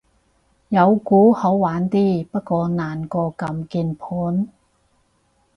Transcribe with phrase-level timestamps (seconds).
[0.69, 4.47] 有鼓好玩啲，不過難過撳鍵盤